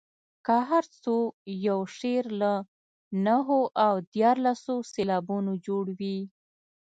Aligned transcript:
که 0.45 0.55
هر 0.69 0.85
څو 1.01 1.15
یو 1.67 1.79
شعر 1.97 2.25
له 2.41 2.53
نهو 3.25 3.59
او 3.85 3.93
دیارلسو 4.13 4.75
سېلابونو 4.93 5.53
جوړ 5.67 5.85
وي. 5.99 6.19